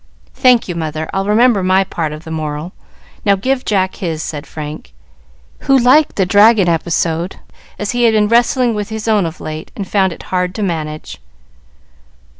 "Thank 0.33 0.67
you, 0.67 0.73
mother; 0.73 1.07
I'll 1.13 1.27
remember 1.27 1.61
my 1.61 1.83
part 1.83 2.11
of 2.11 2.23
the 2.23 2.31
moral. 2.31 2.73
Now 3.23 3.35
give 3.35 3.63
Jack 3.63 3.97
his," 3.97 4.23
said 4.23 4.47
Frank, 4.47 4.93
who 5.59 5.77
liked 5.77 6.15
the 6.15 6.25
dragon 6.25 6.67
episode, 6.67 7.35
as 7.77 7.91
he 7.91 8.05
had 8.05 8.13
been 8.13 8.27
wrestling 8.27 8.73
with 8.73 8.89
his 8.89 9.07
own 9.07 9.27
of 9.27 9.39
late, 9.39 9.71
and 9.75 9.87
found 9.87 10.11
it 10.11 10.23
hard 10.33 10.55
to 10.55 10.63
manage. 10.63 11.21